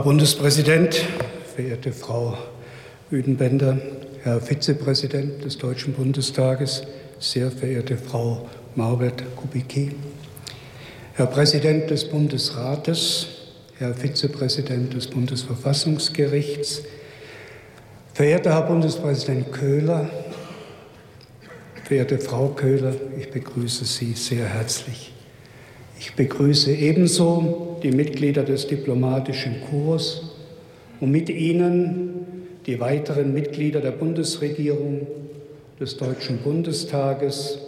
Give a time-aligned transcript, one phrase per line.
[0.00, 1.04] Herr Bundespräsident,
[1.54, 2.34] verehrte Frau
[3.10, 3.78] Üdenbender,
[4.22, 6.84] Herr Vizepräsident des Deutschen Bundestages,
[7.18, 9.94] sehr verehrte Frau Marbert Kubicki,
[11.12, 13.26] Herr Präsident des Bundesrates,
[13.76, 16.80] Herr Vizepräsident des Bundesverfassungsgerichts,
[18.14, 20.08] verehrter Herr Bundespräsident Köhler,
[21.84, 25.12] verehrte Frau Köhler, ich begrüße Sie sehr herzlich.
[25.98, 30.22] Ich begrüße ebenso die Mitglieder des diplomatischen Korps
[31.00, 32.26] und mit ihnen
[32.66, 35.06] die weiteren Mitglieder der Bundesregierung,
[35.80, 37.58] des Deutschen Bundestages,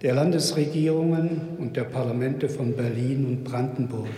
[0.00, 4.08] der Landesregierungen und der Parlamente von Berlin und Brandenburg,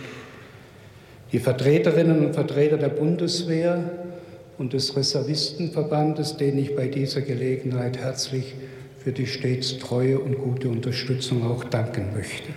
[1.31, 3.91] die Vertreterinnen und Vertreter der Bundeswehr
[4.57, 8.55] und des Reservistenverbandes, denen ich bei dieser Gelegenheit herzlich
[8.97, 12.53] für die stets treue und gute Unterstützung auch danken möchte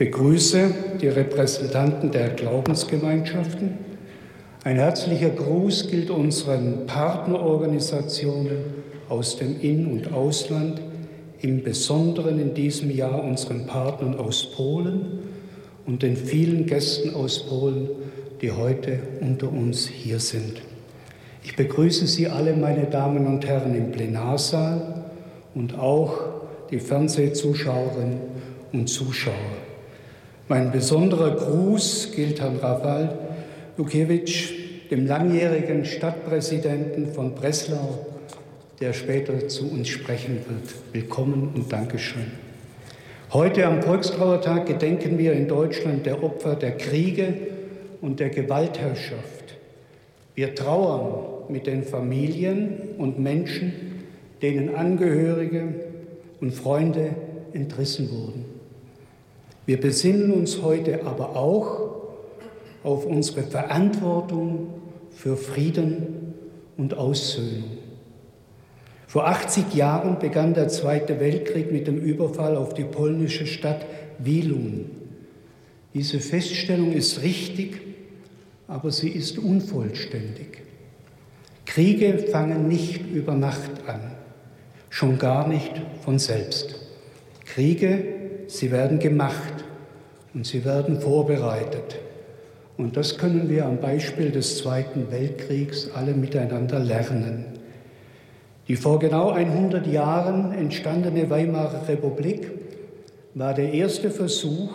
[0.00, 3.76] begrüße die Repräsentanten der Glaubensgemeinschaften.
[4.64, 8.56] Ein herzlicher Gruß gilt unseren Partnerorganisationen
[9.10, 10.80] aus dem In- und Ausland,
[11.42, 15.18] im Besonderen in diesem Jahr unseren Partnern aus Polen
[15.84, 17.90] und den vielen Gästen aus Polen,
[18.40, 20.62] die heute unter uns hier sind.
[21.44, 25.04] Ich begrüße Sie alle, meine Damen und Herren, im Plenarsaal
[25.54, 26.14] und auch
[26.70, 28.18] die Fernsehzuschauerinnen
[28.72, 29.69] und Zuschauer.
[30.50, 33.16] Mein besonderer Gruß gilt Herrn Rafal
[33.76, 34.48] Lukiewicz,
[34.90, 38.04] dem langjährigen Stadtpräsidenten von Breslau,
[38.80, 40.74] der später zu uns sprechen wird.
[40.92, 42.32] Willkommen und Dankeschön.
[43.32, 47.32] Heute am Volkstrauertag gedenken wir in Deutschland der Opfer der Kriege
[48.00, 49.54] und der Gewaltherrschaft.
[50.34, 53.72] Wir trauern mit den Familien und Menschen,
[54.42, 55.74] denen Angehörige
[56.40, 57.10] und Freunde
[57.52, 58.49] entrissen wurden.
[59.70, 61.92] Wir besinnen uns heute aber auch
[62.82, 64.66] auf unsere Verantwortung
[65.12, 66.34] für Frieden
[66.76, 67.78] und Aussöhnung.
[69.06, 73.86] Vor 80 Jahren begann der Zweite Weltkrieg mit dem Überfall auf die polnische Stadt
[74.18, 74.90] Wilun.
[75.94, 77.80] Diese Feststellung ist richtig,
[78.66, 80.64] aber sie ist unvollständig.
[81.64, 84.00] Kriege fangen nicht über Nacht an,
[84.88, 86.74] schon gar nicht von selbst.
[87.44, 88.02] Kriege
[88.48, 89.59] sie werden gemacht
[90.34, 91.98] und sie werden vorbereitet.
[92.76, 97.44] Und das können wir am Beispiel des Zweiten Weltkriegs alle miteinander lernen.
[98.68, 102.50] Die vor genau 100 Jahren entstandene Weimarer Republik
[103.34, 104.70] war der erste Versuch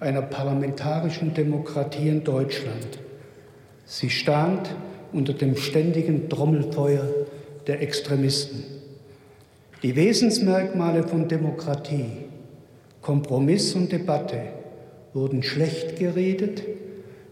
[0.00, 2.98] einer parlamentarischen Demokratie in Deutschland.
[3.84, 4.74] Sie stand
[5.12, 7.06] unter dem ständigen Trommelfeuer
[7.66, 8.64] der Extremisten.
[9.82, 12.26] Die Wesensmerkmale von Demokratie,
[13.02, 14.59] Kompromiss und Debatte
[15.12, 16.62] wurden schlecht geredet,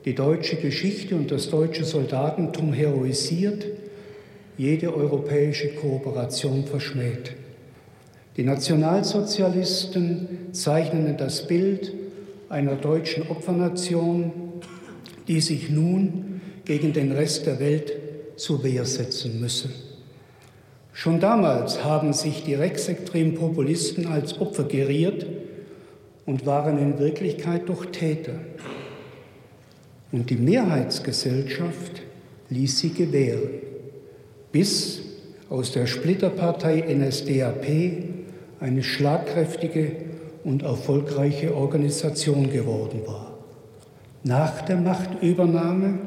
[0.05, 3.67] die deutsche Geschichte und das deutsche Soldatentum heroisiert,
[4.57, 7.35] jede europäische Kooperation verschmäht.
[8.37, 11.93] Die Nationalsozialisten zeichnen das Bild
[12.49, 14.33] einer deutschen Opfernation,
[15.27, 17.93] die sich nun gegen den Rest der Welt
[18.37, 19.69] zur Wehr setzen müsse.
[20.93, 25.27] Schon damals haben sich die rechtsextremen Populisten als Opfer geriert
[26.29, 28.35] und waren in Wirklichkeit doch Täter.
[30.13, 32.03] Und die Mehrheitsgesellschaft
[32.51, 33.49] ließ sie gewähren,
[34.53, 35.01] bis
[35.49, 37.65] aus der Splitterpartei NSDAP
[38.61, 39.93] eine schlagkräftige
[40.45, 43.39] und erfolgreiche Organisation geworden war.
[44.23, 45.99] Nach der Machtübernahme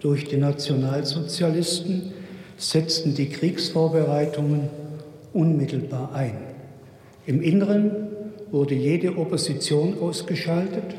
[0.00, 2.12] durch die Nationalsozialisten
[2.56, 4.68] setzten die Kriegsvorbereitungen
[5.32, 6.38] unmittelbar ein.
[7.24, 8.09] Im Inneren
[8.50, 10.94] wurde jede Opposition ausgeschaltet,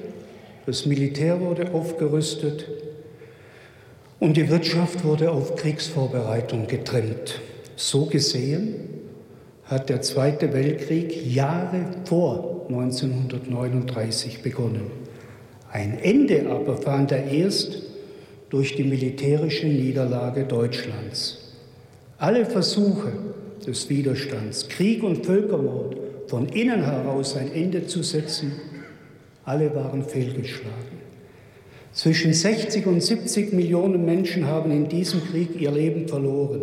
[0.65, 2.67] das Militär wurde aufgerüstet
[4.19, 7.39] und die Wirtschaft wurde auf Kriegsvorbereitung getrimmt.
[7.75, 8.75] So gesehen
[9.65, 14.91] hat der Zweite Weltkrieg Jahre vor 1939 begonnen.
[15.71, 17.81] Ein Ende aber fand er erst
[18.49, 21.53] durch die militärische Niederlage Deutschlands.
[22.17, 23.13] Alle Versuche
[23.65, 25.95] des Widerstands, Krieg und Völkermord
[26.31, 28.53] von innen heraus ein Ende zu setzen,
[29.43, 31.01] alle waren fehlgeschlagen.
[31.91, 36.61] Zwischen 60 und 70 Millionen Menschen haben in diesem Krieg ihr Leben verloren,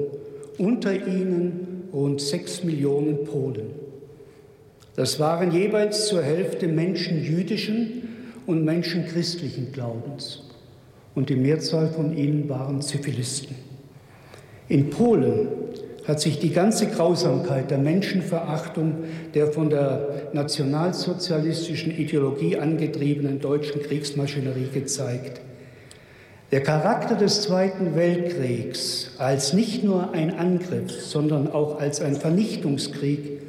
[0.57, 3.67] unter ihnen rund 6 Millionen Polen.
[4.97, 8.09] Das waren jeweils zur Hälfte Menschen jüdischen
[8.47, 10.45] und Menschen christlichen Glaubens
[11.15, 13.55] und die Mehrzahl von ihnen waren Zivilisten.
[14.71, 15.68] In Polen
[16.09, 24.71] hat sich die ganze Grausamkeit der Menschenverachtung der von der nationalsozialistischen Ideologie angetriebenen deutschen Kriegsmaschinerie
[24.73, 25.43] gezeigt.
[26.51, 33.43] Der Charakter des Zweiten Weltkriegs als nicht nur ein Angriff, sondern auch als ein Vernichtungskrieg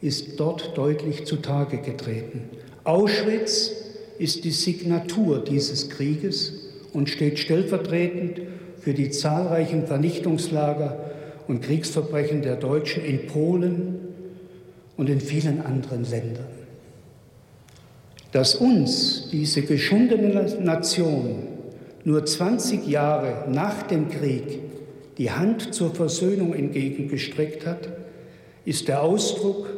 [0.00, 2.50] ist dort deutlich zutage getreten.
[2.82, 3.70] Auschwitz
[4.18, 6.52] ist die Signatur dieses Krieges
[6.92, 8.40] und steht stellvertretend
[8.80, 11.11] für die zahlreichen Vernichtungslager
[11.48, 14.00] und Kriegsverbrechen der Deutschen in Polen
[14.96, 16.46] und in vielen anderen Ländern.
[18.32, 21.42] Dass uns diese geschundene Nation
[22.04, 24.60] nur 20 Jahre nach dem Krieg
[25.18, 27.88] die Hand zur Versöhnung entgegengestreckt hat,
[28.64, 29.68] ist der Ausdruck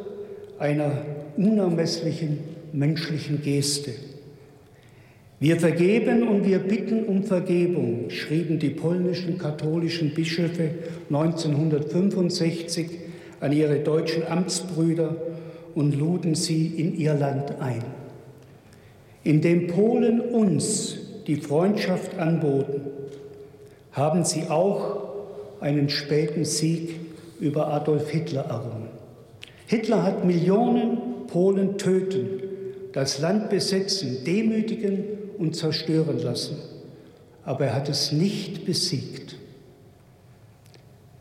[0.57, 0.91] einer
[1.37, 2.39] unermesslichen
[2.71, 3.91] menschlichen Geste.
[5.45, 10.71] Wir vergeben und wir bitten um Vergebung, schrieben die polnischen katholischen Bischöfe
[11.11, 12.87] 1965
[13.41, 15.15] an ihre deutschen Amtsbrüder
[15.75, 17.83] und luden sie in ihr Land ein.
[19.23, 20.97] Indem Polen uns
[21.27, 22.81] die Freundschaft anboten,
[23.91, 25.09] haben sie auch
[25.61, 26.95] einen späten Sieg
[27.39, 28.89] über Adolf Hitler errungen.
[29.67, 32.41] Hitler hat Millionen Polen töten,
[32.93, 36.57] das Land besetzen, demütigen und zerstören lassen,
[37.43, 39.35] aber er hat es nicht besiegt.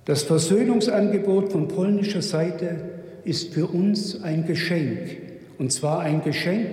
[0.04, 2.76] Das Versöhnungsangebot von polnischer Seite
[3.25, 5.16] ist für uns ein Geschenk,
[5.59, 6.68] und zwar ein Geschenk,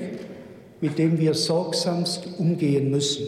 [0.82, 3.28] mit dem wir sorgsamst umgehen müssen.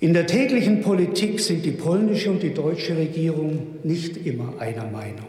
[0.00, 5.28] In der täglichen Politik sind die polnische und die deutsche Regierung nicht immer einer Meinung.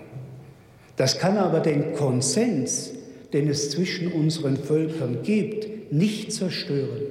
[0.97, 2.91] Das kann aber den Konsens,
[3.31, 7.03] den es zwischen unseren Völkern gibt, nicht zerstören.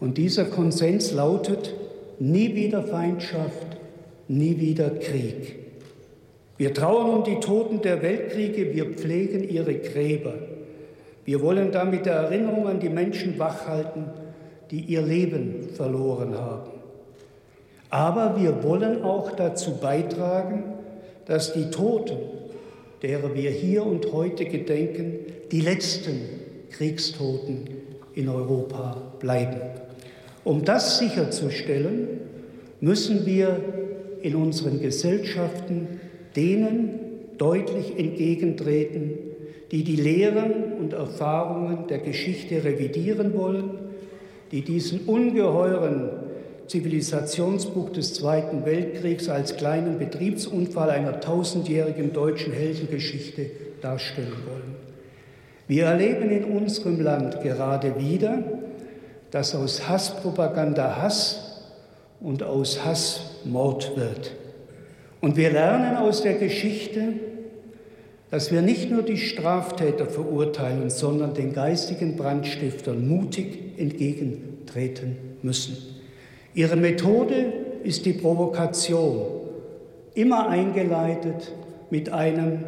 [0.00, 1.74] Und dieser Konsens lautet,
[2.18, 3.66] nie wieder Feindschaft,
[4.28, 5.56] nie wieder Krieg.
[6.56, 10.34] Wir trauern um die Toten der Weltkriege, wir pflegen ihre Gräber.
[11.24, 14.06] Wir wollen damit der Erinnerung an die Menschen wachhalten,
[14.70, 16.70] die ihr Leben verloren haben.
[17.90, 20.64] Aber wir wollen auch dazu beitragen,
[21.26, 22.16] dass die Toten,
[23.02, 25.16] derer wir hier und heute gedenken,
[25.50, 26.20] die letzten
[26.70, 27.68] Kriegstoten
[28.14, 29.60] in Europa bleiben.
[30.44, 32.08] Um das sicherzustellen,
[32.80, 33.60] müssen wir
[34.22, 36.00] in unseren Gesellschaften
[36.36, 36.98] denen
[37.38, 39.12] deutlich entgegentreten,
[39.70, 43.70] die die Lehren und Erfahrungen der Geschichte revidieren wollen,
[44.50, 46.10] die diesen ungeheuren
[46.66, 53.50] Zivilisationsbruch des Zweiten Weltkriegs als kleinen Betriebsunfall einer tausendjährigen deutschen Heldengeschichte
[53.80, 54.71] darstellen wollen.
[55.72, 58.42] Wir erleben in unserem Land gerade wieder,
[59.30, 61.62] dass aus Hasspropaganda Hass
[62.20, 64.32] und aus Hass Mord wird.
[65.22, 67.14] Und wir lernen aus der Geschichte,
[68.30, 75.78] dass wir nicht nur die Straftäter verurteilen, sondern den geistigen Brandstiftern mutig entgegentreten müssen.
[76.52, 77.50] Ihre Methode
[77.82, 79.22] ist die Provokation,
[80.12, 81.50] immer eingeleitet
[81.88, 82.62] mit einem,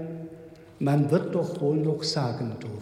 [0.78, 2.73] man wird doch wohl noch sagen dürfen.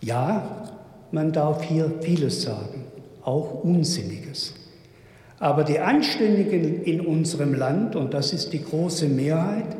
[0.00, 0.68] Ja,
[1.10, 2.84] man darf hier vieles sagen,
[3.22, 4.54] auch Unsinniges.
[5.38, 9.76] Aber die Anständigen in unserem Land, und das ist die große Mehrheit,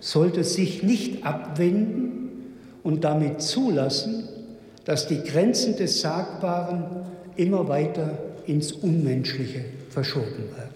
[0.00, 4.28] sollte sich nicht abwenden und damit zulassen,
[4.84, 6.84] dass die Grenzen des Sagbaren
[7.36, 10.74] immer weiter ins Unmenschliche verschoben werden.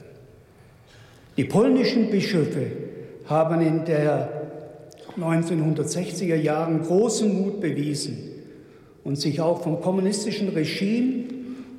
[1.36, 2.66] Die polnischen Bischöfe
[3.26, 4.42] haben in der
[5.18, 8.31] 1960er Jahren großen Mut bewiesen
[9.04, 11.24] und sich auch vom kommunistischen Regime,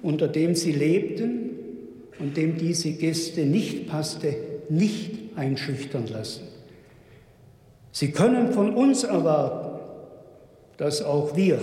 [0.02, 1.52] unter dem sie lebten
[2.20, 4.36] und dem diese Gäste nicht passte,
[4.70, 6.44] nicht einschüchtern lassen.
[7.92, 9.80] Sie können von uns erwarten,
[10.78, 11.60] dass auch wir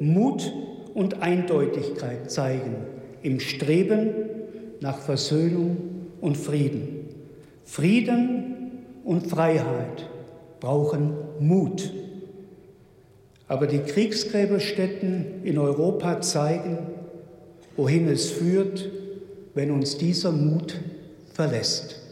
[0.00, 0.52] Mut
[0.94, 2.76] und Eindeutigkeit zeigen
[3.22, 4.10] im Streben
[4.80, 5.76] nach Versöhnung
[6.20, 7.08] und Frieden.
[7.64, 8.54] Frieden
[9.04, 10.08] und Freiheit
[10.60, 11.92] brauchen Mut.
[13.48, 16.78] Aber die Kriegsgräberstätten in Europa zeigen,
[17.76, 18.90] wohin es führt,
[19.54, 20.74] wenn uns dieser Mut
[21.32, 22.05] verlässt.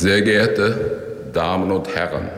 [0.00, 2.28] Sehr geehrte Damen und Herren,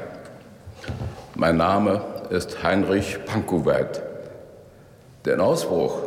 [1.34, 4.00] mein Name ist Heinrich Pankoweit.
[5.26, 5.98] Den Ausbruch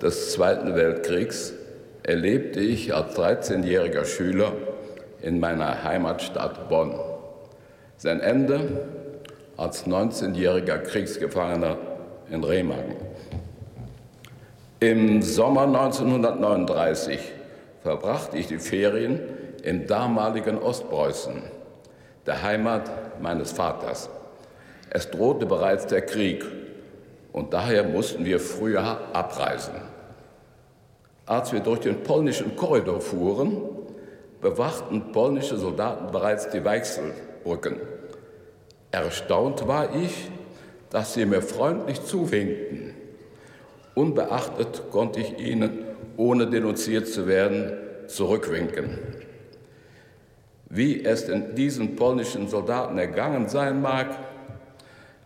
[0.00, 1.52] des Zweiten Weltkriegs
[2.02, 4.52] erlebte ich als 13-jähriger Schüler
[5.20, 6.94] in meiner Heimatstadt Bonn.
[7.98, 8.86] Sein Ende
[9.58, 11.76] als 19-jähriger Kriegsgefangener
[12.30, 12.96] in Remagen.
[14.80, 17.20] Im Sommer 1939
[17.82, 19.20] verbrachte ich die Ferien
[19.66, 21.42] im damaligen Ostpreußen,
[22.24, 24.08] der Heimat meines Vaters.
[24.90, 26.44] Es drohte bereits der Krieg
[27.32, 29.74] und daher mussten wir früher abreisen.
[31.26, 33.60] Als wir durch den polnischen Korridor fuhren,
[34.40, 37.80] bewachten polnische Soldaten bereits die Weichselbrücken.
[38.92, 40.30] Erstaunt war ich,
[40.90, 42.94] dass sie mir freundlich zuwinkten.
[43.96, 47.72] Unbeachtet konnte ich ihnen, ohne denunziert zu werden,
[48.06, 49.25] zurückwinken.
[50.68, 54.08] Wie es diesen polnischen Soldaten ergangen sein mag,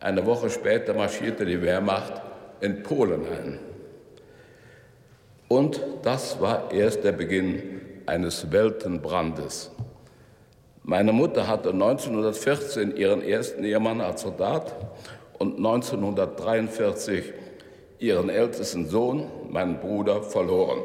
[0.00, 2.20] eine Woche später marschierte die Wehrmacht
[2.60, 3.58] in Polen ein.
[5.48, 9.70] Und das war erst der Beginn eines Weltenbrandes.
[10.82, 14.74] Meine Mutter hatte 1914 ihren ersten Ehemann als Soldat
[15.38, 17.32] und 1943
[17.98, 20.80] ihren ältesten Sohn, meinen Bruder, verloren.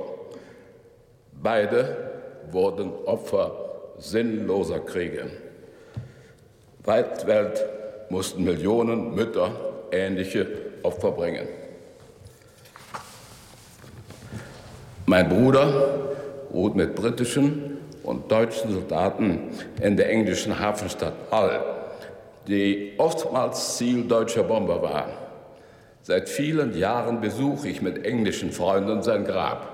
[1.42, 2.12] Beide
[2.52, 3.65] wurden Opfer
[3.98, 5.30] sinnloser Kriege.
[6.84, 7.66] Weltweit
[8.10, 9.52] mussten Millionen Mütter
[9.92, 10.48] ähnliche
[10.84, 11.48] Opfer bringen.
[15.08, 16.16] Mein Bruder
[16.52, 19.50] ruht mit britischen und deutschen Soldaten
[19.82, 21.60] in der englischen Hafenstadt Hull,
[22.48, 25.08] die oftmals Ziel deutscher Bomber war.
[26.02, 29.68] Seit vielen Jahren besuche ich mit englischen Freunden sein Grab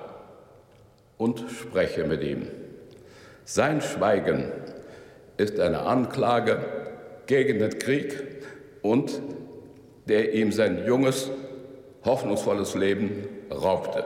[1.18, 2.48] und spreche mit ihm.
[3.54, 4.50] Sein Schweigen
[5.36, 6.60] ist eine Anklage
[7.26, 8.18] gegen den Krieg
[8.82, 9.22] und
[10.08, 11.30] der ihm sein junges,
[12.06, 14.06] hoffnungsvolles Leben raubte.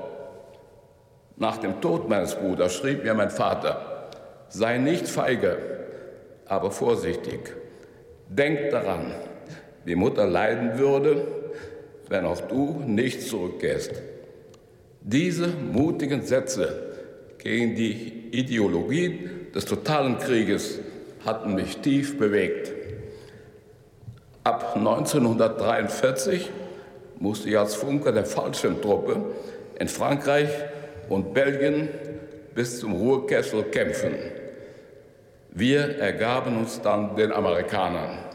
[1.37, 4.09] Nach dem Tod meines Bruders schrieb mir mein Vater,
[4.49, 5.57] sei nicht feige,
[6.47, 7.53] aber vorsichtig.
[8.27, 9.13] Denk daran,
[9.83, 11.27] wie Mutter leiden würde,
[12.09, 13.91] wenn auch du nicht zurückgehst.
[15.01, 16.84] Diese mutigen Sätze
[17.45, 20.79] gegen die Ideologie des totalen Krieges
[21.23, 22.71] hatten mich tief bewegt.
[24.43, 26.49] Ab 1943
[27.19, 29.21] musste ich als Funker der Fallschirmtruppe
[29.79, 30.49] in Frankreich
[31.07, 31.89] und Belgien
[32.55, 34.15] bis zum Ruhrkessel kämpfen.
[35.51, 38.25] Wir ergaben uns dann den Amerikanern.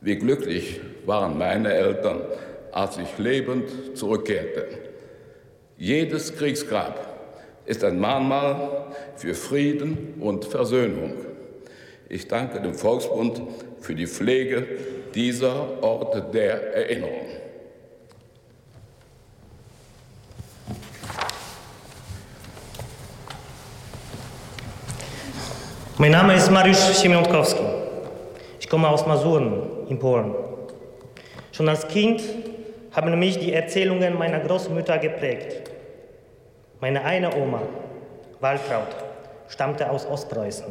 [0.00, 2.22] Wie glücklich waren meine Eltern,
[2.72, 4.66] als ich lebend zurückkehrte.
[5.78, 7.15] Jedes Kriegsgrab
[7.66, 11.12] ist ein Mahnmal für Frieden und Versöhnung.
[12.08, 13.42] Ich danke dem Volksbund
[13.80, 14.66] für die Pflege
[15.14, 17.26] dieser Orte der Erinnerung.
[25.98, 27.64] Mein Name ist Mariusz Siemiątkowski.
[28.60, 30.34] Ich komme aus Masuren in Polen.
[31.52, 32.22] Schon als Kind
[32.92, 35.75] haben mich die Erzählungen meiner Großmutter geprägt.
[36.78, 37.62] Meine eine Oma,
[38.40, 38.94] Waltraud,
[39.48, 40.66] stammte aus Ostpreußen.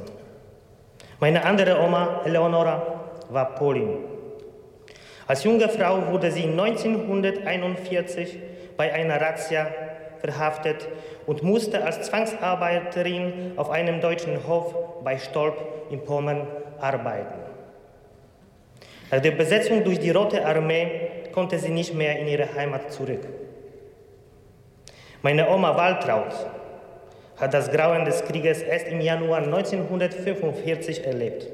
[1.19, 3.97] Meine andere Oma, Eleonora, war Polin.
[5.25, 8.37] Als junge Frau wurde sie 1941
[8.77, 9.67] bei einer Razzia
[10.19, 10.87] verhaftet
[11.25, 15.55] und musste als Zwangsarbeiterin auf einem deutschen Hof bei Stolp
[15.89, 16.45] in Pommern
[16.79, 17.39] arbeiten.
[19.09, 23.25] Nach der Besetzung durch die Rote Armee konnte sie nicht mehr in ihre Heimat zurück.
[25.25, 26.35] Meine Oma Waltraud
[27.37, 31.47] hat das Grauen des Krieges erst im Januar 1945 erlebt.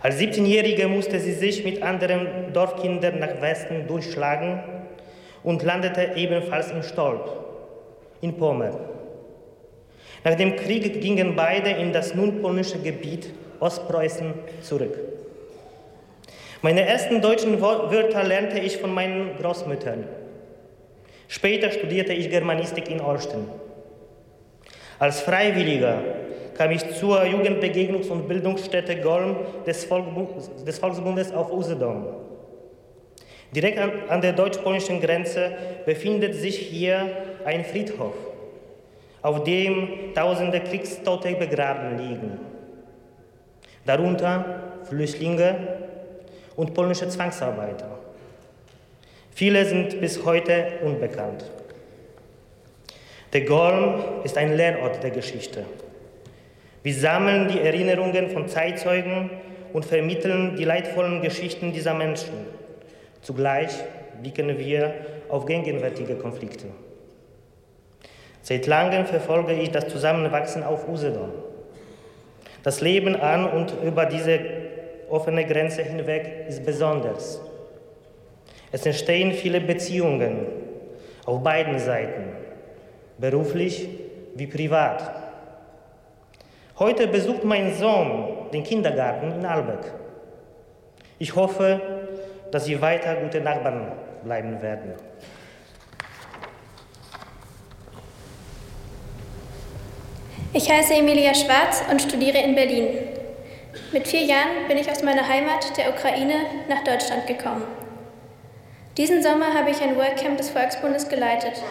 [0.00, 4.62] Als 17-Jährige musste sie sich mit anderen Dorfkindern nach Westen durchschlagen
[5.42, 7.28] und landete ebenfalls in Stolp,
[8.22, 8.78] in Pommern.
[10.24, 14.98] Nach dem Krieg gingen beide in das nun polnische Gebiet Ostpreußen zurück.
[16.62, 20.06] Meine ersten deutschen Wörter lernte ich von meinen Großmüttern.
[21.28, 23.46] Später studierte ich Germanistik in Olsztyn.
[24.98, 26.02] Als Freiwilliger
[26.56, 29.86] kam ich zur Jugendbegegnungs- und Bildungsstätte Golm des,
[30.66, 32.06] des Volksbundes auf Usedom.
[33.54, 35.52] Direkt an, an der deutsch-polnischen Grenze
[35.86, 37.10] befindet sich hier
[37.44, 38.14] ein Friedhof,
[39.22, 42.40] auf dem tausende Kriegstote begraben liegen.
[43.86, 45.56] Darunter Flüchtlinge
[46.56, 47.97] und polnische Zwangsarbeiter.
[49.38, 51.44] Viele sind bis heute unbekannt.
[53.32, 55.64] Der Golm ist ein Lernort der Geschichte.
[56.82, 59.30] Wir sammeln die Erinnerungen von Zeitzeugen
[59.72, 62.32] und vermitteln die leidvollen Geschichten dieser Menschen.
[63.22, 63.70] Zugleich
[64.20, 64.92] blicken wir
[65.28, 66.66] auf gegenwärtige Konflikte.
[68.42, 71.30] Seit langem verfolge ich das Zusammenwachsen auf Usedom.
[72.64, 74.40] Das Leben an und über diese
[75.08, 77.40] offene Grenze hinweg ist besonders.
[78.70, 80.46] Es entstehen viele Beziehungen
[81.24, 82.32] auf beiden Seiten,
[83.18, 83.88] beruflich
[84.34, 85.10] wie privat.
[86.78, 89.92] Heute besucht mein Sohn den Kindergarten in Albeck.
[91.18, 91.80] Ich hoffe,
[92.50, 94.92] dass sie weiter gute Nachbarn bleiben werden.
[100.52, 102.88] Ich heiße Emilia Schwarz und studiere in Berlin.
[103.92, 106.34] Mit vier Jahren bin ich aus meiner Heimat, der Ukraine,
[106.68, 107.87] nach Deutschland gekommen.
[108.98, 111.62] Diesen Sommer habe ich ein Workcamp des Volksbundes geleitet.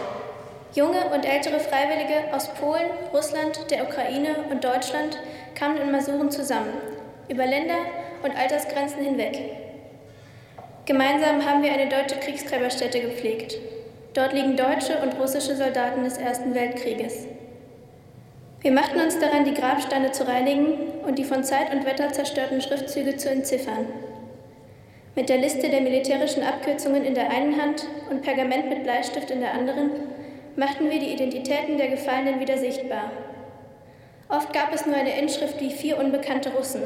[0.74, 5.20] Junge und ältere Freiwillige aus Polen, Russland, der Ukraine und Deutschland
[5.54, 6.72] kamen in Masuren zusammen,
[7.28, 7.80] über Länder
[8.24, 9.38] und Altersgrenzen hinweg.
[10.86, 13.58] Gemeinsam haben wir eine deutsche Kriegsgräberstätte gepflegt.
[14.14, 17.28] Dort liegen deutsche und russische Soldaten des Ersten Weltkrieges.
[18.62, 22.62] Wir machten uns daran, die Grabsteine zu reinigen und die von Zeit und Wetter zerstörten
[22.62, 23.86] Schriftzüge zu entziffern.
[25.18, 29.40] Mit der Liste der militärischen Abkürzungen in der einen Hand und Pergament mit Bleistift in
[29.40, 29.90] der anderen
[30.56, 33.12] machten wir die Identitäten der Gefallenen wieder sichtbar.
[34.30, 36.84] Oft gab es nur eine Inschrift wie vier unbekannte Russen.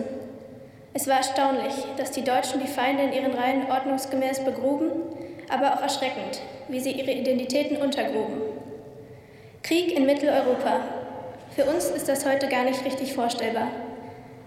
[0.94, 4.92] Es war erstaunlich, dass die Deutschen die Feinde in ihren Reihen ordnungsgemäß begruben,
[5.50, 6.40] aber auch erschreckend,
[6.70, 8.44] wie sie ihre Identitäten untergruben.
[9.62, 10.86] Krieg in Mitteleuropa,
[11.54, 13.68] für uns ist das heute gar nicht richtig vorstellbar.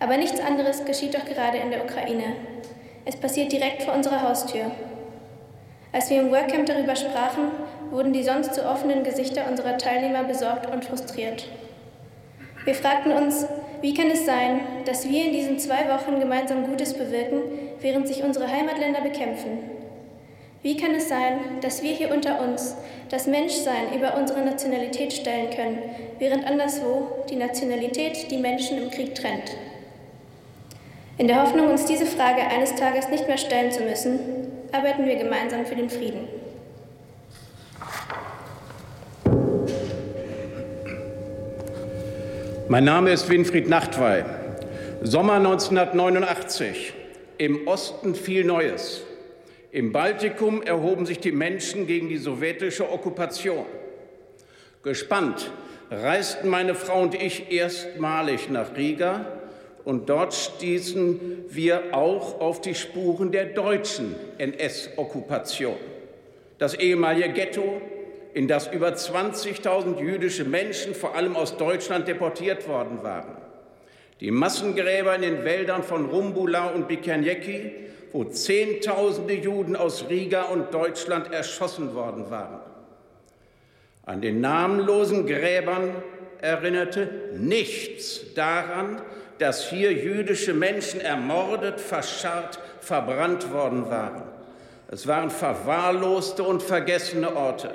[0.01, 2.35] Aber nichts anderes geschieht doch gerade in der Ukraine.
[3.07, 4.71] Es passiert direkt vor unserer Haustür.
[5.93, 7.51] Als wir im Workcamp darüber sprachen,
[7.91, 11.47] wurden die sonst so offenen Gesichter unserer Teilnehmer besorgt und frustriert.
[12.65, 13.47] Wir fragten uns,
[13.83, 17.43] wie kann es sein, dass wir in diesen zwei Wochen gemeinsam Gutes bewirken,
[17.81, 19.59] während sich unsere Heimatländer bekämpfen?
[20.63, 22.75] Wie kann es sein, dass wir hier unter uns
[23.11, 25.79] das Menschsein über unsere Nationalität stellen können,
[26.19, 29.55] während anderswo die Nationalität die Menschen im Krieg trennt?
[31.17, 34.19] In der Hoffnung, uns diese Frage eines Tages nicht mehr stellen zu müssen,
[34.73, 36.27] arbeiten wir gemeinsam für den Frieden.
[42.67, 44.25] Mein Name ist Winfried Nachtwey.
[45.03, 46.95] Sommer 1989.
[47.39, 49.03] Im Osten viel Neues.
[49.71, 53.67] Im Baltikum erhoben sich die Menschen gegen die sowjetische Okkupation.
[54.83, 55.53] Gespannt
[55.93, 59.27] reisten meine Frau und ich erstmalig nach Riga
[59.85, 65.77] und dort stießen wir auch auf die Spuren der deutschen NS-Okkupation.
[66.59, 67.81] Das ehemalige Ghetto,
[68.33, 73.37] in das über 20.000 jüdische Menschen, vor allem aus Deutschland, deportiert worden waren.
[74.21, 77.73] Die Massengräber in den Wäldern von Rumbula und Bikanjeki,
[78.13, 82.61] wo Zehntausende Juden aus Riga und Deutschland erschossen worden waren.
[84.07, 85.97] An den namenlosen Gräbern
[86.41, 89.01] erinnerte nichts daran,
[89.39, 94.23] dass hier jüdische Menschen ermordet, verscharrt, verbrannt worden waren.
[94.91, 97.71] Es waren verwahrloste und vergessene Orte.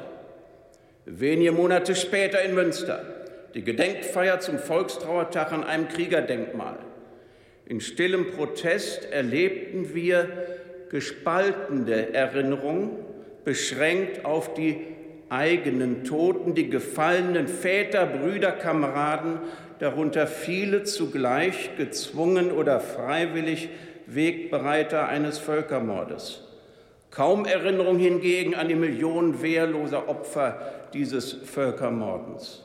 [1.05, 3.03] Wenige Monate später in Münster
[3.55, 6.77] die Gedenkfeier zum Volkstrauertag an einem Kriegerdenkmal.
[7.65, 10.27] In stillem Protest erlebten wir
[10.89, 12.91] gespaltene Erinnerungen,
[13.43, 14.87] beschränkt auf die
[15.29, 19.39] eigenen Toten, die gefallenen Väter, Brüder, Kameraden,
[19.79, 23.69] darunter viele zugleich gezwungen oder freiwillig
[24.07, 26.41] Wegbereiter eines Völkermordes.
[27.11, 30.59] Kaum Erinnerung hingegen an die Millionen wehrloser Opfer
[30.93, 32.63] dieses Völkermordens.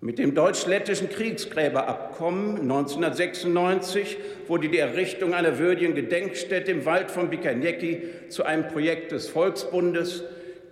[0.00, 8.02] Mit dem deutsch-lettischen Kriegsgräberabkommen 1996 wurde die Errichtung einer würdigen Gedenkstätte im Wald von Bikanjeki
[8.28, 10.22] zu einem Projekt des Volksbundes.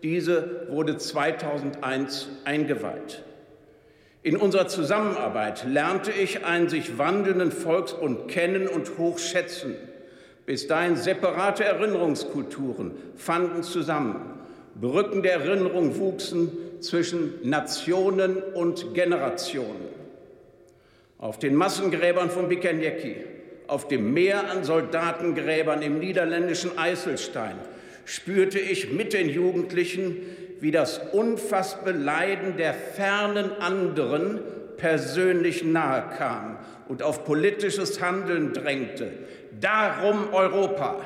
[0.03, 3.23] Diese wurde 2001 eingeweiht.
[4.23, 9.77] In unserer Zusammenarbeit lernte ich einen sich wandelnden Volksbund kennen und hochschätzen.
[10.47, 14.41] Bis dahin separate Erinnerungskulturen fanden zusammen.
[14.81, 19.89] Brücken der Erinnerung wuchsen zwischen Nationen und Generationen.
[21.19, 23.17] Auf den Massengräbern von Bikanjeki,
[23.69, 27.57] auf dem Meer an Soldatengräbern im niederländischen Eiselstein
[28.07, 30.17] spürte ich mit den Jugendlichen,
[30.61, 34.41] wie das unfassbare Leiden der fernen anderen
[34.79, 36.57] persönlich nahe kam
[36.89, 39.11] und auf politisches Handeln drängte.
[39.61, 41.01] Darum Europa.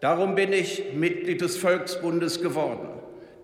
[0.00, 2.88] Darum bin ich Mitglied des Volksbundes geworden.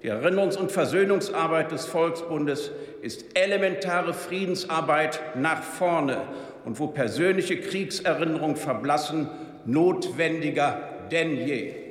[0.02, 2.70] Die Erinnerungs- und Versöhnungsarbeit des Volksbundes
[3.02, 6.22] ist elementare Friedensarbeit nach vorne
[6.64, 9.28] und wo persönliche Kriegserinnerungen verblassen,
[9.64, 10.78] notwendiger
[11.10, 11.83] denn je.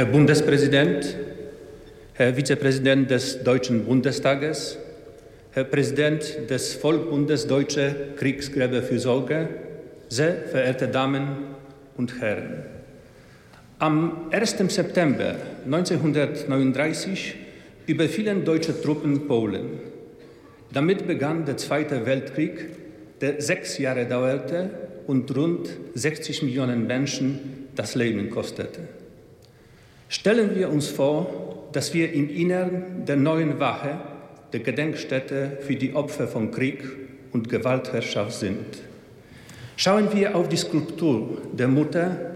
[0.00, 1.14] Herr Bundespräsident,
[2.14, 4.78] Herr Vizepräsident des Deutschen Bundestages,
[5.50, 9.50] Herr Präsident des Volkbundes Deutsche Kriegsgräberfürsorge,
[10.08, 11.36] sehr verehrte Damen
[11.98, 12.64] und Herren.
[13.78, 14.56] Am 1.
[14.74, 15.34] September
[15.66, 17.34] 1939
[17.86, 19.80] überfielen deutsche Truppen Polen.
[20.72, 22.70] Damit begann der Zweite Weltkrieg,
[23.20, 24.70] der sechs Jahre dauerte
[25.06, 28.99] und rund 60 Millionen Menschen das Leben kostete.
[30.10, 34.00] Stellen wir uns vor, dass wir im Innern der neuen Wache,
[34.52, 36.82] der Gedenkstätte für die Opfer von Krieg
[37.30, 38.82] und Gewaltherrschaft sind.
[39.76, 42.32] Schauen wir auf die Skulptur der Mutter,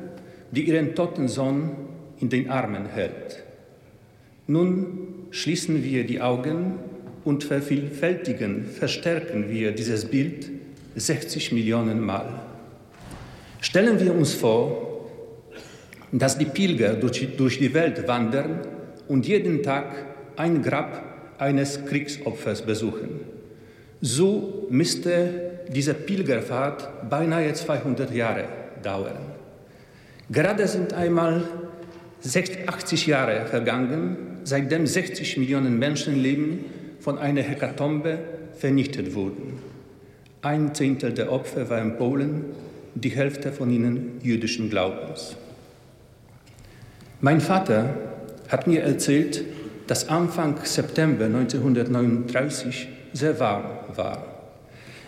[0.52, 1.72] die ihren toten Sohn
[2.20, 3.42] in den Armen hält.
[4.46, 6.78] Nun schließen wir die Augen
[7.24, 10.48] und vervielfältigen, verstärken wir dieses Bild
[10.94, 12.40] 60 Millionen Mal.
[13.60, 14.93] Stellen wir uns vor,
[16.18, 18.60] dass die Pilger durch, durch die Welt wandern
[19.08, 19.92] und jeden Tag
[20.36, 21.02] ein Grab
[21.38, 23.20] eines Kriegsopfers besuchen.
[24.00, 28.44] So müsste diese Pilgerfahrt beinahe 200 Jahre
[28.82, 29.18] dauern.
[30.30, 31.42] Gerade sind einmal
[32.22, 36.64] 80 Jahre vergangen, seitdem 60 Millionen Menschenleben
[37.00, 38.18] von einer Hekatombe
[38.56, 39.58] vernichtet wurden.
[40.42, 42.44] Ein Zehntel der Opfer waren Polen,
[42.94, 45.36] die Hälfte von ihnen jüdischen Glaubens.
[47.24, 47.96] Mein Vater
[48.48, 49.42] hat mir erzählt,
[49.86, 53.64] dass Anfang September 1939 sehr warm
[53.96, 54.26] war.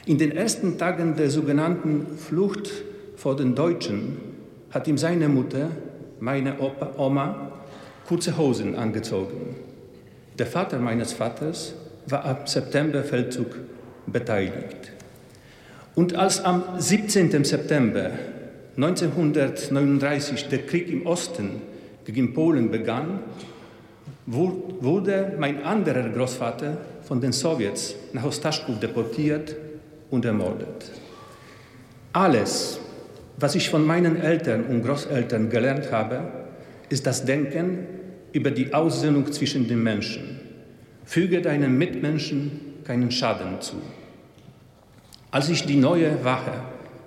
[0.06, 2.72] In den ersten Tagen der sogenannten Flucht
[3.16, 4.16] vor den Deutschen
[4.70, 5.68] hat ihm seine Mutter,
[6.18, 7.52] meine Opa, Oma,
[8.08, 9.54] kurze Hosen angezogen.
[10.38, 11.74] Der Vater meines Vaters
[12.06, 13.58] war am Septemberfeldzug
[14.06, 14.90] beteiligt.
[15.94, 17.44] Und als am 17.
[17.44, 18.12] September
[18.76, 21.75] 1939 der Krieg im Osten
[22.06, 23.20] gegen Polen begann,
[24.26, 29.54] wurde mein anderer Großvater von den Sowjets nach Ostaschkow deportiert
[30.10, 30.90] und ermordet.
[32.12, 32.80] Alles,
[33.38, 36.22] was ich von meinen Eltern und Großeltern gelernt habe,
[36.88, 37.86] ist das Denken
[38.32, 40.40] über die Aussöhnung zwischen den Menschen.
[41.04, 43.76] Füge deinen Mitmenschen keinen Schaden zu.
[45.30, 46.52] Als ich die neue Wache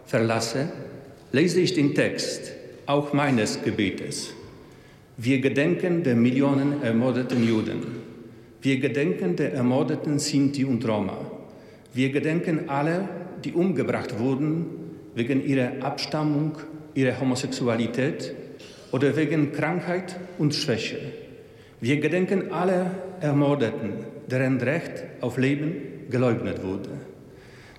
[0.05, 0.69] verlasse,
[1.31, 2.51] lese ich den Text
[2.85, 4.33] auch meines Gebetes.
[5.21, 7.81] Wir gedenken der Millionen ermordeten Juden.
[8.61, 11.17] Wir gedenken der ermordeten Sinti und Roma.
[11.93, 13.09] Wir gedenken alle,
[13.43, 14.67] die umgebracht wurden
[15.15, 16.53] wegen ihrer Abstammung,
[16.93, 18.33] ihrer Homosexualität
[18.93, 20.99] oder wegen Krankheit und Schwäche.
[21.81, 22.89] Wir gedenken alle
[23.19, 25.75] Ermordeten, deren Recht auf Leben
[26.09, 26.91] geleugnet wurde.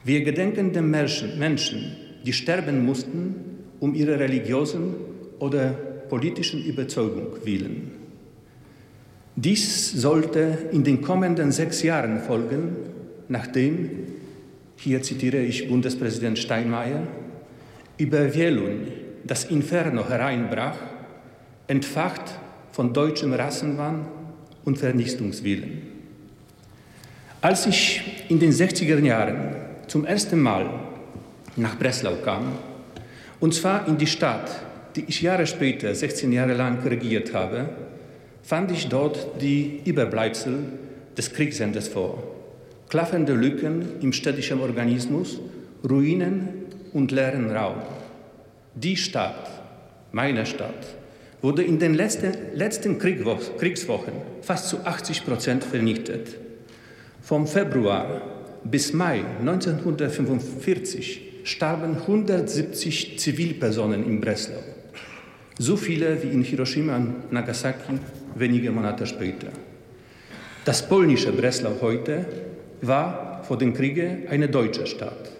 [0.04, 3.34] Wir gedenken den Menschen, die sterben mussten,
[3.80, 4.94] um ihre religiösen
[5.38, 7.92] oder politischen Überzeugung willen.
[9.36, 12.76] Dies sollte in den kommenden sechs Jahren folgen,
[13.28, 13.90] nachdem,
[14.76, 17.06] hier zitiere ich Bundespräsident Steinmeier,
[17.96, 18.88] über Wielun
[19.24, 20.76] das Inferno hereinbrach,
[21.68, 22.22] entfacht
[22.72, 24.06] von deutschem Rassenwahn
[24.64, 25.82] und Vernichtungswillen.
[27.40, 29.54] Als ich in den 60er Jahren
[29.86, 30.68] zum ersten Mal
[31.56, 32.52] nach Breslau kam,
[33.38, 34.50] und zwar in die Stadt,
[34.96, 37.68] die ich Jahre später, 16 Jahre lang regiert habe,
[38.42, 40.58] fand ich dort die Überbleibsel
[41.16, 42.22] des Kriegsendes vor.
[42.88, 45.40] Klaffende Lücken im städtischen Organismus,
[45.88, 46.48] Ruinen
[46.92, 47.76] und leeren Raum.
[48.74, 49.48] Die Stadt,
[50.12, 50.96] meine Stadt,
[51.42, 54.12] wurde in den letzten, letzten Kriegswochen
[54.42, 56.36] fast zu 80 Prozent vernichtet.
[57.22, 58.22] Vom Februar
[58.64, 64.62] bis Mai 1945 starben 170 Zivilpersonen in Breslau.
[65.60, 67.92] So viele wie in Hiroshima und Nagasaki
[68.34, 69.48] wenige Monate später.
[70.64, 72.24] Das polnische Breslau heute
[72.80, 75.30] war vor dem Kriege eine deutsche Stadt.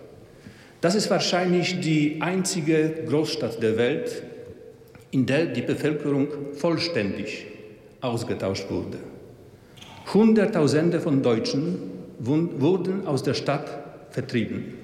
[0.83, 4.23] Das ist wahrscheinlich die einzige Großstadt der Welt,
[5.11, 7.47] in der die Bevölkerung vollständig
[8.03, 8.99] ausgetauscht wurde.
[10.13, 11.79] Hunderttausende von Deutschen
[12.19, 13.71] wurden aus der Stadt
[14.11, 14.75] vertrieben.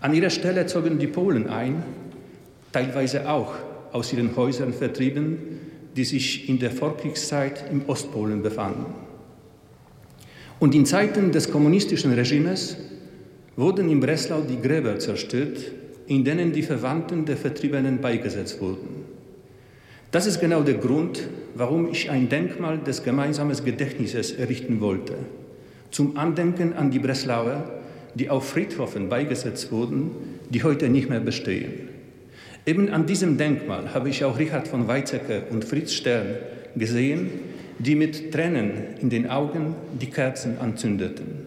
[0.00, 1.84] An ihrer Stelle zogen die Polen ein,
[2.72, 3.54] teilweise auch
[3.92, 5.38] aus ihren Häusern vertrieben,
[5.96, 8.86] die sich in der Vorkriegszeit im Ostpolen befanden.
[10.58, 12.76] Und in Zeiten des kommunistischen Regimes
[13.56, 15.58] wurden in Breslau die Gräber zerstört,
[16.06, 19.04] in denen die Verwandten der Vertriebenen beigesetzt wurden.
[20.10, 25.14] Das ist genau der Grund, warum ich ein Denkmal des gemeinsamen Gedächtnisses errichten wollte,
[25.90, 27.80] zum Andenken an die Breslauer,
[28.14, 30.10] die auf Friedhofen beigesetzt wurden,
[30.50, 31.88] die heute nicht mehr bestehen.
[32.64, 36.36] Eben an diesem Denkmal habe ich auch Richard von Weizsäcker und Fritz Stern
[36.76, 37.30] gesehen,
[37.78, 41.46] die mit Tränen in den Augen die Kerzen anzündeten.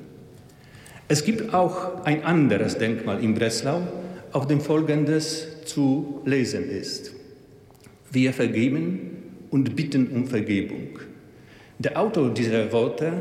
[1.07, 3.87] Es gibt auch ein anderes Denkmal in Breslau,
[4.33, 7.13] auf dem Folgendes zu lesen ist.
[8.11, 9.11] Wir vergeben
[9.49, 10.99] und bitten um Vergebung.
[11.79, 13.13] Der Autor dieser Worte,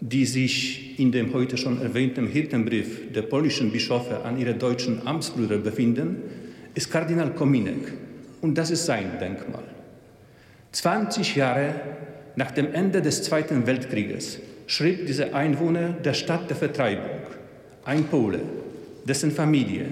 [0.00, 5.58] die sich in dem heute schon erwähnten Hirtenbrief der polnischen Bischöfe an ihre deutschen Amtsbrüder
[5.58, 6.16] befinden,
[6.76, 7.90] ist Kardinal Kominek
[8.42, 9.64] und das ist sein Denkmal.
[10.72, 11.74] 20 Jahre
[12.36, 17.22] nach dem Ende des Zweiten Weltkrieges schrieb dieser Einwohner der Stadt der Vertreibung,
[17.86, 18.40] ein Pole,
[19.08, 19.86] dessen Familie,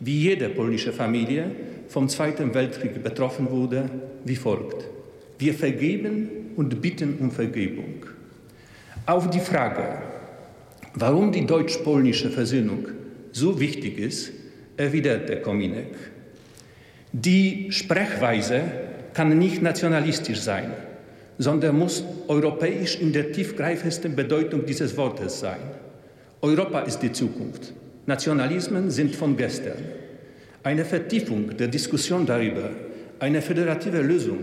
[0.00, 1.52] wie jede polnische Familie,
[1.86, 3.88] vom Zweiten Weltkrieg betroffen wurde,
[4.24, 4.88] wie folgt.
[5.38, 8.06] Wir vergeben und bitten um Vergebung.
[9.06, 9.98] Auf die Frage,
[10.94, 12.88] warum die deutsch-polnische Versöhnung
[13.30, 14.32] so wichtig ist,
[14.76, 16.13] erwiderte Kominek.
[17.16, 18.62] Die Sprechweise
[19.12, 20.72] kann nicht nationalistisch sein,
[21.38, 25.60] sondern muss europäisch in der tiefgreifendsten Bedeutung dieses Wortes sein.
[26.42, 27.72] Europa ist die Zukunft.
[28.06, 29.78] Nationalismen sind von gestern.
[30.64, 32.70] Eine Vertiefung der Diskussion darüber,
[33.20, 34.40] eine föderative Lösung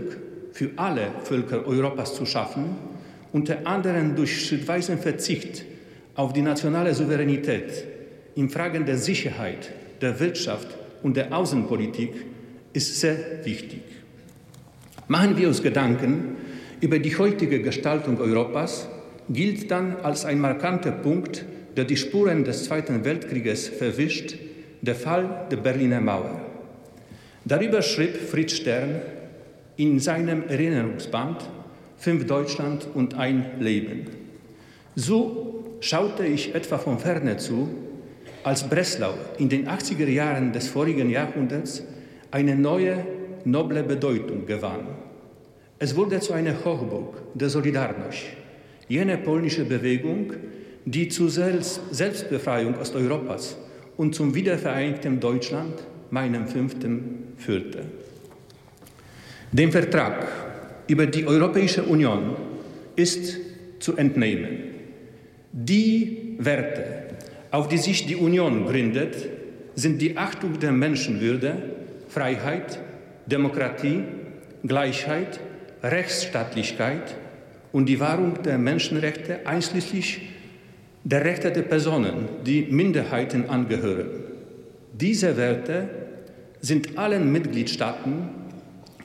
[0.52, 2.74] für alle Völker Europas zu schaffen,
[3.34, 5.66] unter anderem durch schrittweisen Verzicht
[6.14, 7.84] auf die nationale Souveränität
[8.34, 9.70] in Fragen der Sicherheit,
[10.00, 10.68] der Wirtschaft
[11.02, 12.31] und der Außenpolitik,
[12.72, 13.82] ist sehr wichtig.
[15.08, 16.36] Machen wir uns Gedanken
[16.80, 18.88] über die heutige Gestaltung Europas,
[19.28, 21.44] gilt dann als ein markanter Punkt
[21.76, 24.36] der die Spuren des Zweiten Weltkrieges verwischt,
[24.80, 26.40] der Fall der Berliner Mauer.
[27.44, 29.00] Darüber schrieb Fritz Stern
[29.76, 31.48] in seinem Erinnerungsband
[31.96, 34.06] Fünf Deutschland und ein Leben.
[34.96, 37.68] So schaute ich etwa von ferne zu,
[38.42, 41.84] als Breslau in den 80er Jahren des vorigen Jahrhunderts
[42.32, 43.06] eine neue,
[43.44, 44.86] noble Bedeutung gewann.
[45.78, 48.36] Es wurde zu einer Hochburg der Solidarność,
[48.88, 50.32] jene polnische Bewegung,
[50.84, 53.56] die zur Selbstbefreiung Osteuropas
[53.96, 55.74] und zum wiedervereinigten Deutschland,
[56.10, 57.84] meinem fünften, führte.
[59.52, 60.26] Dem Vertrag
[60.88, 62.36] über die Europäische Union
[62.96, 63.38] ist
[63.78, 64.58] zu entnehmen,
[65.52, 66.84] die Werte,
[67.50, 69.28] auf die sich die Union gründet,
[69.74, 71.71] sind die Achtung der Menschenwürde,
[72.12, 72.78] Freiheit,
[73.24, 74.02] Demokratie,
[74.64, 75.40] Gleichheit,
[75.82, 77.16] Rechtsstaatlichkeit
[77.72, 80.20] und die Wahrung der Menschenrechte einschließlich
[81.04, 84.10] der Rechte der Personen, die Minderheiten angehören.
[84.92, 85.88] Diese Werte
[86.60, 88.28] sind allen Mitgliedstaaten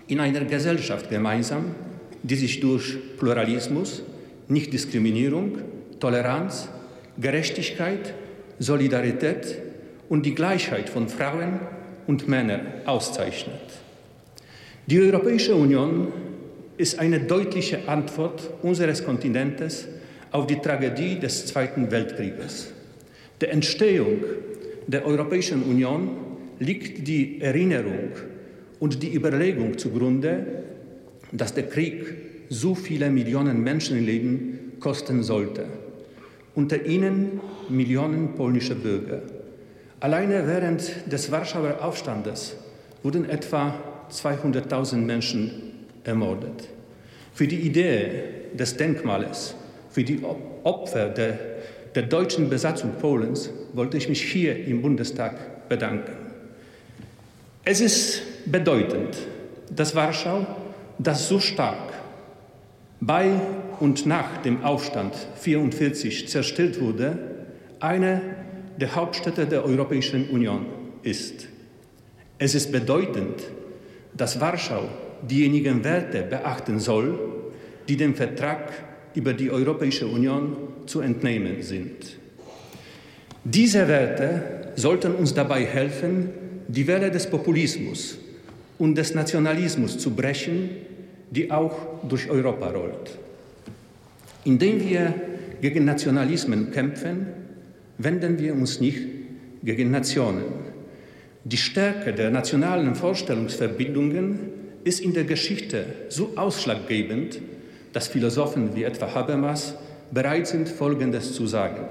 [0.08, 1.76] in einer Gesellschaft gemeinsam,
[2.24, 4.04] die sich durch Pluralismus,
[4.50, 5.60] Nichtdiskriminierung,
[6.02, 6.68] Toleranz,
[7.18, 8.14] Gerechtigkeit,
[8.60, 9.60] Solidarität
[10.10, 11.62] und die Gleichheit von Frauen
[12.08, 13.54] und Männern auszeichnet.
[14.88, 16.08] Die Europäische Union
[16.78, 19.88] ist eine deutliche Antwort unseres Kontinentes
[20.32, 22.72] auf die Tragödie des Zweiten Weltkrieges.
[23.42, 24.20] Der Entstehung
[24.88, 26.10] der Europäischen Union
[26.60, 28.12] liegt die Erinnerung
[28.80, 30.64] und die Überlegung zugrunde,
[31.32, 32.06] dass der Krieg
[32.50, 35.66] so viele Millionen Menschenleben kosten sollte,
[36.56, 39.22] unter ihnen Millionen polnische Bürger.
[40.00, 42.56] Alleine während des Warschauer Aufstandes
[43.04, 43.74] wurden etwa
[44.12, 45.52] 200.000 Menschen
[46.04, 46.70] ermordet.
[47.34, 48.10] Für die Idee
[48.54, 49.56] des Denkmales
[49.98, 50.22] für die
[50.64, 51.40] Opfer der,
[51.96, 56.12] der deutschen Besatzung Polens wollte ich mich hier im Bundestag bedanken.
[57.66, 59.18] Es ist bedeutend,
[59.76, 60.46] dass Warschau,
[61.00, 61.94] das so stark
[63.02, 63.32] bei
[63.80, 67.18] und nach dem Aufstand 1944 zerstört wurde,
[67.80, 68.22] eine
[68.78, 70.66] der Hauptstädte der Europäischen Union
[71.04, 71.48] ist.
[72.38, 73.44] Es ist bedeutend,
[74.16, 74.88] dass Warschau
[75.28, 77.18] diejenigen Werte beachten soll,
[77.88, 78.72] die dem Vertrag
[79.16, 80.56] über die Europäische Union
[80.86, 82.18] zu entnehmen sind.
[83.44, 86.30] Diese Werte sollten uns dabei helfen,
[86.68, 88.20] die Welle des Populismus
[88.78, 90.70] und des Nationalismus zu brechen,
[91.32, 91.76] die auch
[92.08, 93.18] durch Europa rollt.
[94.44, 95.14] Indem wir
[95.62, 97.28] gegen Nationalismen kämpfen,
[97.98, 99.02] wenden wir uns nicht
[99.64, 100.46] gegen Nationen.
[101.44, 104.40] Die Stärke der nationalen Vorstellungsverbindungen
[104.84, 107.40] ist in der Geschichte so ausschlaggebend,
[107.94, 109.76] dass Philosophen wie etwa Habermas
[110.12, 111.86] bereit sind, Folgendes zu sagen.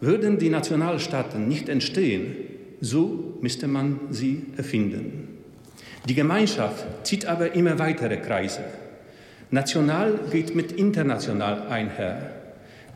[0.00, 2.36] Würden die Nationalstaaten nicht entstehen,
[2.80, 5.28] so müsste man sie erfinden.
[6.08, 8.60] Die Gemeinschaft zieht aber immer weitere Kreise.
[9.50, 12.32] National geht mit international einher.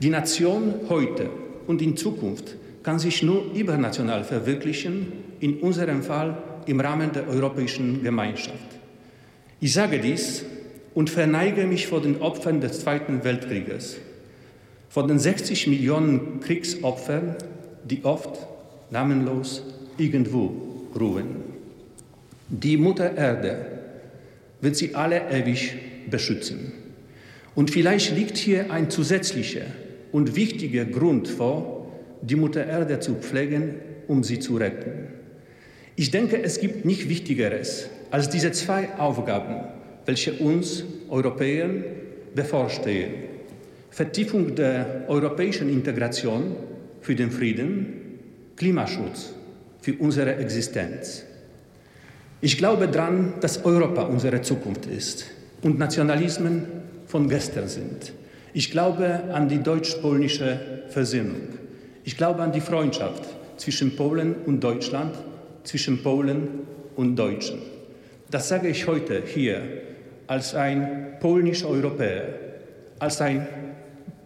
[0.03, 1.31] Die Nation heute
[1.69, 8.03] und in Zukunft kann sich nur übernational verwirklichen, in unserem Fall im Rahmen der europäischen
[8.03, 8.57] Gemeinschaft.
[9.61, 10.45] Ich sage dies,
[10.95, 13.99] und verneige mich vor den Opfern des Zweiten Weltkrieges,
[14.89, 17.37] vor den 60 Millionen Kriegsopfern,
[17.85, 18.49] die oft
[18.91, 19.63] namenlos
[19.99, 20.53] irgendwo
[20.99, 21.37] ruhen.
[22.49, 23.67] Die Mutter Erde
[24.61, 25.75] wird sie alle ewig
[26.11, 26.73] beschützen.
[27.55, 29.67] Und vielleicht liegt hier ein zusätzlicher
[30.13, 31.87] und wichtiger Grund vor,
[32.23, 33.75] die Mutter Erde zu pflegen,
[34.07, 35.09] um sie zu retten.
[35.97, 39.69] Ich denke, es gibt nicht Wichtigeres als diese zwei Aufgaben,
[40.07, 41.85] welche uns Europäern
[42.35, 43.15] bevorstehen.
[43.91, 46.57] Vertiefung der europäischen Integration
[47.01, 48.19] für den Frieden,
[48.57, 49.35] Klimaschutz
[49.81, 51.25] für unsere Existenz.
[52.41, 55.27] Ich glaube daran, dass Europa unsere Zukunft ist
[55.63, 56.67] und Nationalismen
[57.07, 58.13] von gestern sind.
[58.55, 61.49] Ich glaube an die deutsch-polnische Versöhnung.
[62.05, 63.25] Ich glaube an die Freundschaft
[63.59, 65.15] zwischen Polen und Deutschland,
[65.65, 66.49] zwischen Polen
[66.97, 67.59] und Deutschen.
[68.31, 69.63] Das sage ich heute hier
[70.27, 72.25] als ein polnischer Europäer,
[72.99, 73.47] als ein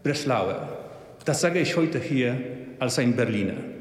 [0.02, 0.68] Breslauer.
[1.24, 2.36] Das sage ich heute hier
[2.78, 3.71] als ein Berliner.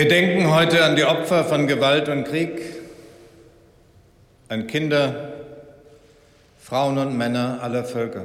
[0.00, 2.58] Wir denken heute an die Opfer von Gewalt und Krieg,
[4.48, 5.34] an Kinder,
[6.58, 8.24] Frauen und Männer aller Völker.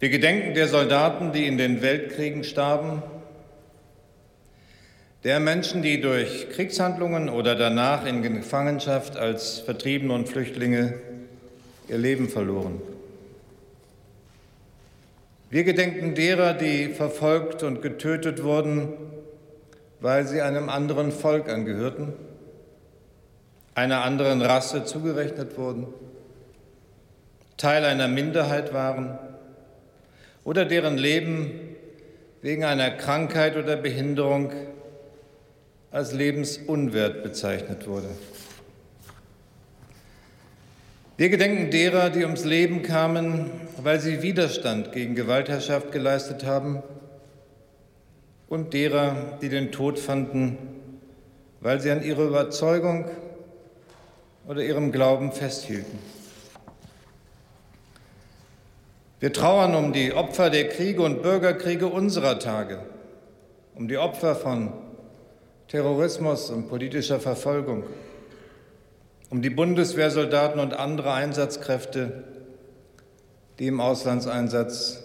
[0.00, 3.02] Wir gedenken der Soldaten, die in den Weltkriegen starben,
[5.24, 10.94] der Menschen, die durch Kriegshandlungen oder danach in Gefangenschaft als Vertriebene und Flüchtlinge
[11.86, 12.80] ihr Leben verloren.
[15.50, 18.94] Wir gedenken derer, die verfolgt und getötet wurden,
[20.00, 22.12] weil sie einem anderen Volk angehörten,
[23.74, 25.86] einer anderen Rasse zugerechnet wurden,
[27.56, 29.18] Teil einer Minderheit waren
[30.44, 31.50] oder deren Leben
[32.40, 34.52] wegen einer Krankheit oder Behinderung
[35.90, 38.08] als lebensunwert bezeichnet wurde.
[41.16, 43.50] Wir gedenken derer, die ums Leben kamen,
[43.82, 46.82] weil sie Widerstand gegen Gewaltherrschaft geleistet haben
[48.48, 50.58] und derer, die den Tod fanden,
[51.60, 53.06] weil sie an ihrer Überzeugung
[54.46, 55.98] oder ihrem Glauben festhielten.
[59.20, 62.80] Wir trauern um die Opfer der Kriege und Bürgerkriege unserer Tage,
[63.74, 64.72] um die Opfer von
[65.66, 67.84] Terrorismus und politischer Verfolgung
[69.30, 72.24] um die Bundeswehrsoldaten und andere Einsatzkräfte,
[73.58, 75.02] die im Auslandseinsatz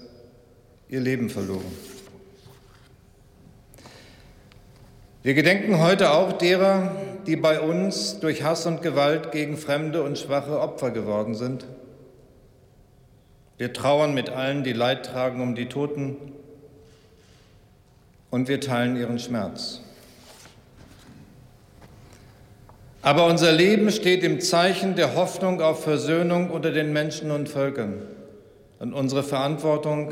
[0.88, 1.93] ihr Leben verloren.
[5.24, 6.98] Wir gedenken heute auch derer,
[7.28, 11.66] die bei uns durch Hass und Gewalt gegen fremde und schwache Opfer geworden sind.
[13.58, 16.18] Wir trauern mit allen, die Leid tragen um die Toten,
[18.32, 19.80] und wir teilen ihren Schmerz.
[23.02, 28.02] Aber unser Leben steht im Zeichen der Hoffnung auf Versöhnung unter den Menschen und Völkern.
[28.80, 30.12] Und unsere Verantwortung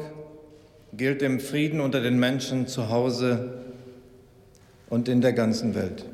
[0.94, 3.71] gilt dem Frieden unter den Menschen zu Hause
[4.92, 6.06] und in der ganzen Welt.